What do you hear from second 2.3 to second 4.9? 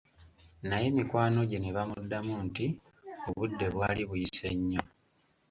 nti obudde bwali buyise nnyo.